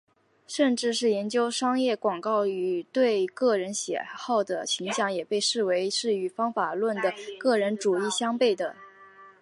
[0.47, 2.43] 甚至是研究商业广告
[2.91, 8.75] 对于个人喜好的影响也被视为是与方法论的个人主义相背的。